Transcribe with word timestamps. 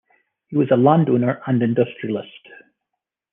He 0.47 0.57
was 0.57 0.69
a 0.71 0.75
landowner 0.77 1.43
and 1.45 1.61
industrialist. 1.61 2.47